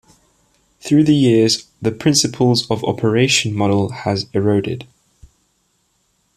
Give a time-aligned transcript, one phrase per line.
[0.79, 4.87] Through the years the Principles of Operation model has eroded.